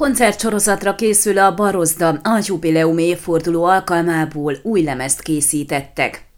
Koncertsorozatra 0.00 0.94
készül 0.94 1.38
a 1.38 1.54
Barozda, 1.54 2.08
a 2.08 2.40
jubileum 2.42 2.98
évforduló 2.98 3.64
alkalmából 3.64 4.56
új 4.62 4.82
lemezt 4.82 5.20
készítettek. 5.22 6.29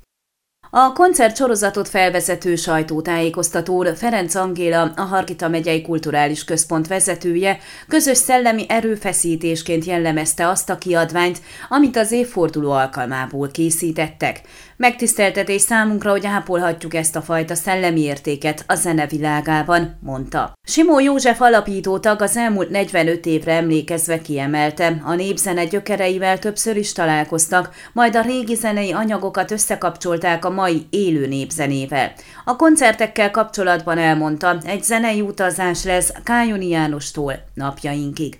A 0.74 0.92
koncert 0.92 1.36
sorozatot 1.36 1.88
felvezető 1.88 2.56
sajtótájékoztatón 2.56 3.94
Ferenc 3.94 4.34
Angéla, 4.34 4.92
a 4.96 5.00
Harkita 5.00 5.48
megyei 5.48 5.82
kulturális 5.82 6.44
központ 6.44 6.86
vezetője, 6.86 7.58
közös 7.88 8.16
szellemi 8.16 8.64
erőfeszítésként 8.68 9.84
jellemezte 9.84 10.48
azt 10.48 10.70
a 10.70 10.78
kiadványt, 10.78 11.40
amit 11.68 11.96
az 11.96 12.12
évforduló 12.12 12.70
alkalmából 12.70 13.50
készítettek. 13.50 14.40
Megtiszteltetés 14.76 15.60
számunkra, 15.60 16.10
hogy 16.10 16.26
ápolhatjuk 16.26 16.94
ezt 16.94 17.16
a 17.16 17.22
fajta 17.22 17.54
szellemi 17.54 18.00
értéket 18.00 18.64
a 18.66 18.74
zene 18.74 19.06
világában, 19.06 19.98
mondta. 20.00 20.52
Simó 20.66 21.00
József 21.00 21.40
alapító 21.40 21.98
tag 21.98 22.22
az 22.22 22.36
elmúlt 22.36 22.70
45 22.70 23.26
évre 23.26 23.52
emlékezve 23.52 24.20
kiemelte, 24.20 25.02
a 25.04 25.14
népzene 25.14 25.64
gyökereivel 25.64 26.38
többször 26.38 26.76
is 26.76 26.92
találkoztak, 26.92 27.74
majd 27.92 28.16
a 28.16 28.22
régi 28.22 28.54
zenei 28.54 28.92
anyagokat 28.92 29.50
összekapcsolták 29.50 30.44
a 30.44 30.50
mai 30.62 30.86
élő 30.90 31.26
népzenével. 31.26 32.12
A 32.44 32.56
koncertekkel 32.56 33.30
kapcsolatban 33.30 33.98
elmondta, 33.98 34.58
egy 34.64 34.82
zenei 34.82 35.20
utazás 35.20 35.84
lesz 35.84 36.12
Kájoni 36.24 36.68
Jánostól 36.68 37.34
napjainkig. 37.54 38.38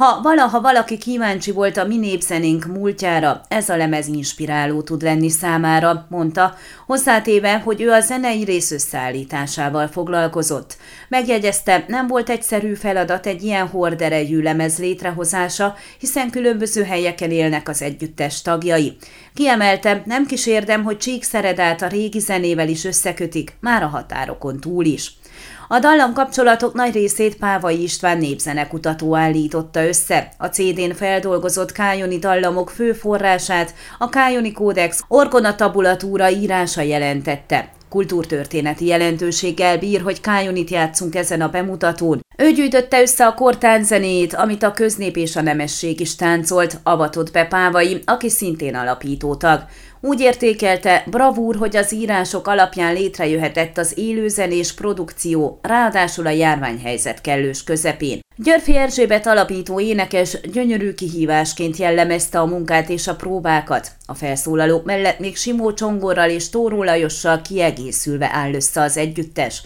Ha 0.00 0.20
valaha 0.22 0.60
valaki 0.60 0.98
kíváncsi 0.98 1.50
volt 1.50 1.76
a 1.76 1.84
mi 1.84 1.96
népzenénk 1.96 2.64
múltjára, 2.64 3.40
ez 3.48 3.68
a 3.68 3.76
lemez 3.76 4.06
inspiráló 4.06 4.82
tud 4.82 5.02
lenni 5.02 5.28
számára, 5.28 6.06
mondta, 6.08 6.54
hozzátéve, 6.86 7.58
hogy 7.58 7.80
ő 7.80 7.90
a 7.90 8.00
zenei 8.00 8.44
rész 8.44 8.70
összeállításával 8.70 9.86
foglalkozott. 9.86 10.76
Megjegyezte, 11.08 11.84
nem 11.88 12.06
volt 12.06 12.30
egyszerű 12.30 12.74
feladat 12.74 13.26
egy 13.26 13.42
ilyen 13.42 13.68
horderejű 13.68 14.42
lemez 14.42 14.78
létrehozása, 14.78 15.74
hiszen 15.98 16.30
különböző 16.30 16.82
helyeken 16.82 17.30
élnek 17.30 17.68
az 17.68 17.82
együttes 17.82 18.42
tagjai. 18.42 18.96
Kiemelte, 19.34 20.02
nem 20.06 20.26
kísérdem, 20.26 20.82
hogy 20.82 20.98
Csíkszeredát 20.98 21.82
a 21.82 21.88
régi 21.88 22.18
zenével 22.18 22.68
is 22.68 22.84
összekötik, 22.84 23.56
már 23.60 23.82
a 23.82 23.86
határokon 23.86 24.60
túl 24.60 24.84
is. 24.84 25.19
A 25.68 25.78
dallam 25.78 26.12
kapcsolatok 26.12 26.74
nagy 26.74 26.92
részét 26.92 27.36
Pávai 27.36 27.82
István 27.82 28.18
népzenekutató 28.18 29.16
állította 29.16 29.86
össze. 29.86 30.28
A 30.38 30.46
CD-n 30.46 30.94
feldolgozott 30.94 31.72
kájoni 31.72 32.18
dallamok 32.18 32.70
fő 32.70 32.92
forrását 32.92 33.74
a 33.98 34.08
Kájoni 34.08 34.52
Kódex 34.52 35.04
Orgona 35.08 35.54
tabulatúra 35.54 36.30
írása 36.30 36.80
jelentette. 36.80 37.68
Kultúrtörténeti 37.88 38.86
jelentőséggel 38.86 39.78
bír, 39.78 40.02
hogy 40.02 40.20
Kájonit 40.20 40.70
játszunk 40.70 41.14
ezen 41.14 41.40
a 41.40 41.48
bemutatón. 41.48 42.20
Ő 42.42 42.50
gyűjtötte 42.50 43.00
össze 43.00 43.26
a 43.26 43.34
kortán 43.34 43.84
zenét, 43.84 44.34
amit 44.34 44.62
a 44.62 44.72
köznép 44.72 45.16
és 45.16 45.36
a 45.36 45.42
nemesség 45.42 46.00
is 46.00 46.16
táncolt, 46.16 46.78
avatott 46.82 47.32
be 47.32 47.44
Pávai, 47.44 48.02
aki 48.04 48.28
szintén 48.28 48.74
alapítótag. 48.74 49.64
Úgy 50.00 50.20
értékelte, 50.20 51.04
bravúr, 51.06 51.56
hogy 51.56 51.76
az 51.76 51.92
írások 51.92 52.46
alapján 52.46 52.92
létrejöhetett 52.92 53.78
az 53.78 53.92
élőzenés 53.96 54.72
produkció, 54.72 55.58
ráadásul 55.62 56.26
a 56.26 56.30
járványhelyzet 56.30 57.20
kellős 57.20 57.64
közepén. 57.64 58.20
Györfi 58.36 58.76
Erzsébet 58.76 59.26
alapító 59.26 59.80
énekes 59.80 60.40
gyönyörű 60.52 60.92
kihívásként 60.92 61.76
jellemezte 61.76 62.38
a 62.40 62.46
munkát 62.46 62.88
és 62.88 63.06
a 63.06 63.16
próbákat. 63.16 63.90
A 64.06 64.14
felszólalók 64.14 64.84
mellett 64.84 65.18
még 65.18 65.36
Simó 65.36 65.72
Csongorral 65.72 66.30
és 66.30 66.48
Tóró 66.50 66.82
Lajossal 66.82 67.42
kiegészülve 67.42 68.30
áll 68.32 68.54
össze 68.54 68.80
az 68.80 68.96
együttes. 68.96 69.62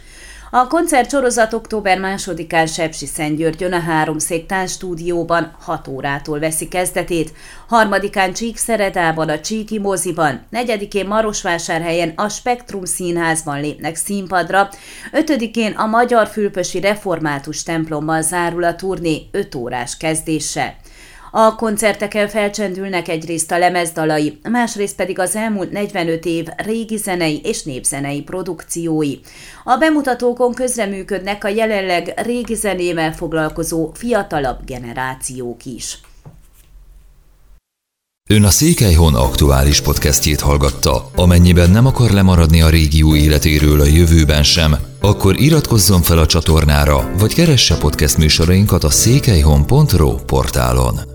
A 0.56 0.66
koncert 0.66 1.10
sorozat 1.10 1.52
október 1.52 1.98
2-án 2.02 2.72
Sepsi 2.72 3.06
Szentgyörgyön 3.06 3.72
a 3.72 3.80
Háromszék 3.80 4.52
stúdióban 4.66 5.55
6 5.60 5.88
órától 5.88 6.38
veszi 6.38 6.69
kezdetét, 6.69 7.33
harmadikán 7.69 8.33
Csíkszeredában 8.33 9.28
a 9.28 9.41
Csíki 9.41 9.78
moziban, 9.78 10.47
negyedikén 10.50 11.06
Marosvásárhelyen 11.06 12.12
a 12.16 12.28
Spektrum 12.28 12.84
színházban 12.84 13.60
lépnek 13.60 13.97
színpadra, 13.97 14.69
ötödikén 15.12 15.72
a 15.72 15.87
Magyar 15.87 16.26
Fülpösi 16.26 16.81
Református 16.81 17.62
templomban 17.62 18.22
zárul 18.22 18.65
a 18.65 18.75
turné 18.75 19.22
5 19.31 19.54
órás 19.54 19.97
kezdéssel. 19.97 20.75
A 21.37 21.55
koncerteken 21.55 22.28
felcsendülnek 22.28 23.09
egyrészt 23.09 23.50
a 23.50 23.59
lemezdalai, 23.59 24.39
másrészt 24.50 24.97
pedig 24.97 25.19
az 25.19 25.37
elmúlt 25.37 25.71
45 25.71 26.25
év 26.25 26.47
régi 26.56 26.97
zenei 26.97 27.41
és 27.45 27.62
népzenei 27.62 28.22
produkciói. 28.22 29.15
A 29.65 29.77
bemutatókon 29.77 30.55
közreműködnek 30.55 31.45
a 31.45 31.49
jelenleg 31.49 32.12
régi 32.17 32.55
zenével 32.55 33.12
foglalkozó 33.12 33.91
fiatalabb 33.95 34.65
generációk 34.65 35.65
is. 35.65 36.00
Ön 38.31 38.45
a 38.45 38.51
Székelyhon 38.51 39.15
aktuális 39.15 39.81
podcastjét 39.81 40.41
hallgatta. 40.41 41.11
Amennyiben 41.15 41.71
nem 41.71 41.87
akar 41.87 42.11
lemaradni 42.11 42.62
a 42.62 42.69
régió 42.69 43.16
életéről 43.16 43.81
a 43.81 43.84
jövőben 43.84 44.43
sem, 44.43 44.77
akkor 45.01 45.41
iratkozzon 45.41 46.03
fel 46.03 46.19
a 46.19 46.27
csatornára, 46.27 47.11
vagy 47.19 47.34
keresse 47.34 47.77
podcast 47.77 48.19
műsorainkat 48.19 48.84
a 48.84 48.91
székelyhon.pro 48.91 50.15
portálon. 50.15 51.13